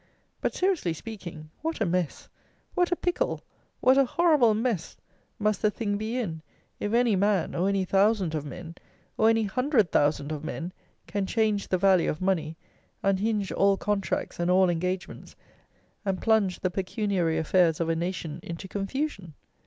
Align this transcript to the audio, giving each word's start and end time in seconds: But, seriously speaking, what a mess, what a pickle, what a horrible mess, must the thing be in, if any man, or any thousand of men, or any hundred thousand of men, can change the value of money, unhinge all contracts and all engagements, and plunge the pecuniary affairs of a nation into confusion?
But, 0.41 0.55
seriously 0.55 0.93
speaking, 0.93 1.51
what 1.61 1.79
a 1.79 1.85
mess, 1.85 2.27
what 2.73 2.91
a 2.91 2.95
pickle, 2.95 3.43
what 3.81 3.99
a 3.99 4.05
horrible 4.05 4.55
mess, 4.55 4.97
must 5.37 5.61
the 5.61 5.69
thing 5.69 5.95
be 5.97 6.17
in, 6.17 6.41
if 6.79 6.91
any 6.91 7.15
man, 7.15 7.53
or 7.53 7.69
any 7.69 7.85
thousand 7.85 8.33
of 8.33 8.43
men, 8.43 8.73
or 9.15 9.29
any 9.29 9.43
hundred 9.43 9.91
thousand 9.91 10.31
of 10.31 10.43
men, 10.43 10.73
can 11.05 11.27
change 11.27 11.67
the 11.67 11.77
value 11.77 12.09
of 12.09 12.19
money, 12.19 12.57
unhinge 13.03 13.51
all 13.51 13.77
contracts 13.77 14.39
and 14.39 14.49
all 14.49 14.71
engagements, 14.71 15.35
and 16.03 16.19
plunge 16.19 16.61
the 16.61 16.71
pecuniary 16.71 17.37
affairs 17.37 17.79
of 17.79 17.87
a 17.87 17.95
nation 17.95 18.39
into 18.41 18.67
confusion? 18.67 19.35